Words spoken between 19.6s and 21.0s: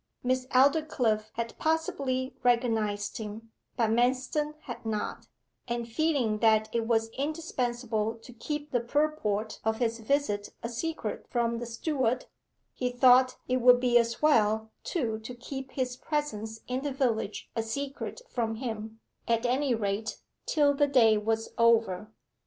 rate, till the